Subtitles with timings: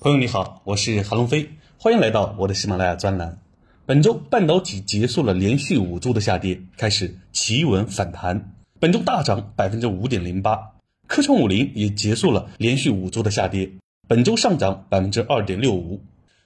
[0.00, 3.40] 朋友你好，我是韩龙飞，欢迎来到我的喜马拉雅专栏。
[3.84, 10.70] 本周半导体结束了连续五周的下跌，开始企稳反弹，本周大涨百分之五点零八。
[11.08, 13.72] 科创五零也结束了连续五周的下跌，
[14.06, 16.00] 本周上涨百分之二点六五。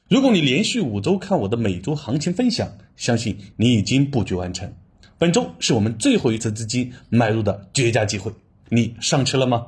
[0.08, 4.72] 如果你连续五周看我的每周行情分享，相信你已经布局完成。
[5.18, 8.32] 本周是我们最后一次资金买入的绝佳机会，
[8.70, 9.66] 你上车了吗？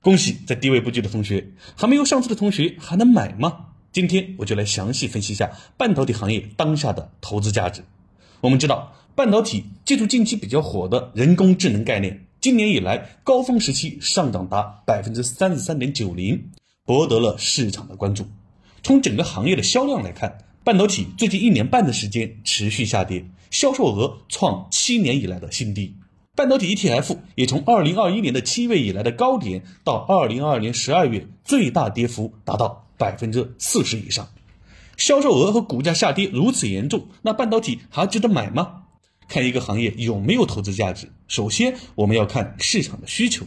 [0.00, 3.66] 恭喜在低位布局的同学，还没有上车的同学还能买吗？
[3.90, 7.82] 今天我就来详细分析一下半导体行业当下的投资价值。
[8.40, 16.48] 我们知道，半导体借助近期比较火的人工智能概念，今年以来高峰时期上涨达百分之三十三点九零，
[16.84, 18.24] 博得了市场的关注。
[18.84, 25.96] 从整个行业的销量来看，半导体最近一年半的时间持续下跌，销售额创七年以来的新低。
[26.38, 34.28] 半导体 ETF 也从二零二一年的七月以来的高点，到二零二二年十二月最大跌幅达到百分之四十以上，
[34.96, 38.84] 销售额和股价下跌如此严重，那半导体还值得买吗？
[39.26, 43.44] 看一个行业有没有投资价值，首先我们要看市场的需求，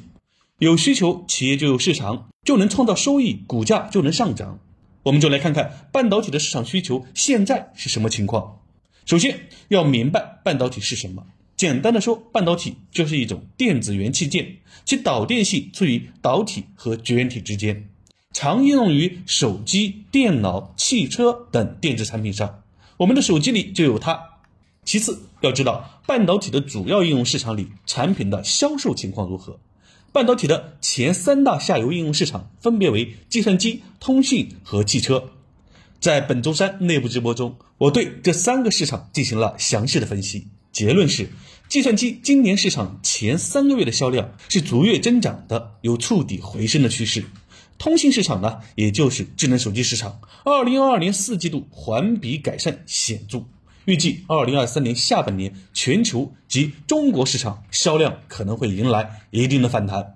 [0.57, 4.59] 有需求，企业就有市场，就能创造收益，股价就能上涨。
[5.03, 8.59] 我们就来看看半导体的市场需求现在是什么情况。
[9.05, 11.23] 首先要明白半导体是什么。
[11.61, 17.87] 简单的说，半导体就是一种电子元器件，其导电性处于导体和绝缘体之间，
[18.33, 22.63] 常应用于手机、电脑、汽车等电子产品上。
[22.97, 24.19] 我们的手机里就有它。
[24.85, 29.59] 其次，要知道半导体的主要应用市场里产品的销售情况如何。
[30.11, 35.29] 半导体的前三大下游应用市场分别为计算机、通信和汽车。
[35.99, 40.47] 在本周三内部直播中，我对这三个市场进行了详细的分析。
[40.71, 41.29] 结论是，
[41.67, 47.25] 计算机今年市场前三个月的销量是逐月增长的，有触底回升的趋势。
[47.77, 53.43] 通信市场呢，也就是智能手机市场，二零二二年四季度环比改善显著，
[53.85, 60.15] 预计二零二三年下半年全球及中国市场销量可能会迎来一定的反弹。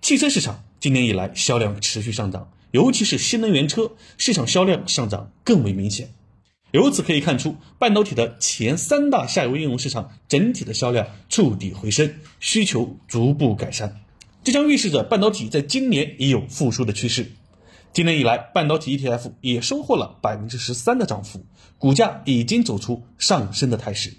[0.00, 6.14] 汽车市场今年以来销量持续上涨，尤其是新能源车市场销量上涨更为明显。
[6.76, 14.02] 由此可以看出，半导体的前三大下游应用市场整体的销量触底回升，需求逐步改善，
[14.44, 17.32] 这将预示着半导体在今年也有复苏的趋势。
[17.94, 21.46] 今年以来，半导体 ETF 也收获了百分之十三的涨幅，
[21.78, 24.12] 股价已经走出上升的态势。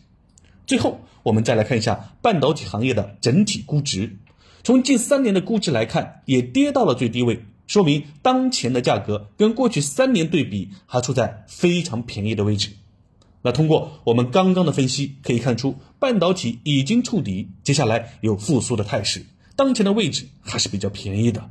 [0.65, 4.17] 最后，我们再来看一下半导体行业的整体估值，
[4.63, 7.45] 从近三年的估值来看，也跌到了最低位。
[7.67, 12.71] 说明当前的价格跟过去三年对比还处在非常便宜的位置。
[13.43, 19.25] 那通过我们刚刚的分析可以看出，半导体已经触底，接下来有复苏的态势。
[19.55, 21.49] 当前的位置还是比较便宜的。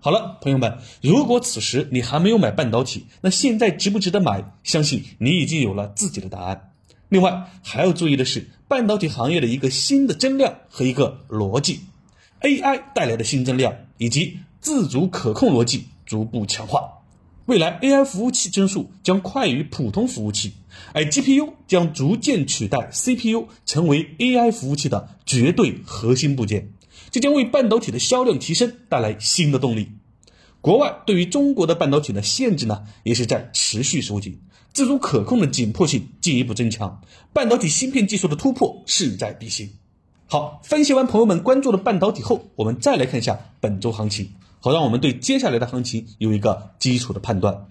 [0.00, 4.44] 好了，朋友们，如果此时你还没有买半导体，那现在值不值得买？
[4.62, 6.70] 相信你已经有了自己的答案。
[7.08, 11.80] 另外还要注意的是，半导体行业的一个新的增量和一个逻辑
[12.42, 14.38] ，AI 带来的新增量以及。
[14.60, 16.82] 自主可控逻辑逐步强化，
[17.46, 20.52] 未来 AI 服务器增速将快于普通服务器，
[20.92, 26.72] 而 GPU 将逐渐取代 CPU 成为 AI 服务器的绝对核心部件，
[27.10, 29.88] 这将为半导体的销量提升带来新的动力。
[30.60, 34.40] 国外对于中国的半导体的限制呢，也是在持续收紧，
[34.72, 37.00] 自主可控的紧迫性进一步增强，
[37.32, 39.70] 半导体芯片技术的突破势在必行。
[40.26, 44.32] 好，分析完朋友们关注的半导体后，我们再来看一下本周行情。
[44.60, 47.68] 好，让我们对接下来的行情有一个基础的判断。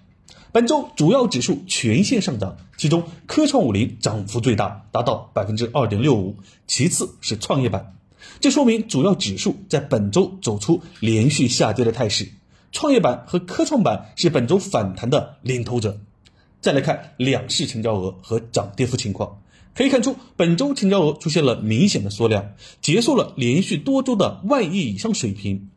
[0.54, 7.94] 本周主要指数全线上涨，其中科创五零涨幅最大，达到百分之二点六五，其次是创业板。
[8.40, 12.30] 这说明主要指数在本周走出连续下跌的态势，
[12.72, 16.00] 创业板和科创板是本周反弹的领头者。
[16.62, 19.42] 再来看两市成交额和涨跌幅情况，
[19.76, 25.70] 可以看出本周成交额出现了明显的缩量，结束了连续多周的万亿以上水平。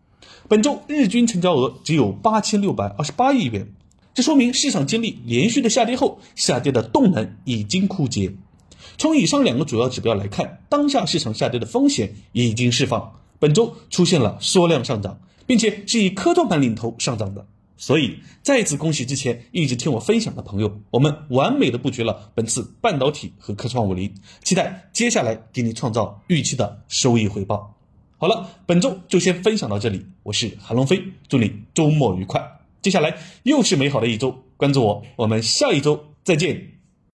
[0.50, 3.72] 本周日均成交额只有八千六百二十八亿元，
[4.12, 8.34] 这说明市场经历连续的下跌后，下跌的动能已经枯竭。
[8.98, 17.46] 从以上两个主要指标来看，当下市场下跌的风险已经释放，本周出现了缩量上涨，并且是以科创板领头上涨的。
[17.76, 27.76] 所以再次恭喜之前一直听我分享的朋友，我们完美的布局了本次半导体和科创五零，期待接下来给你创造预期的收益回报。
[28.20, 30.04] 好了，本周就先分享到这里。
[30.24, 32.60] 我是韩龙飞，祝你周末愉快。
[32.82, 36.79] 接下来又是美好的一周，关注我，我们下一周再见。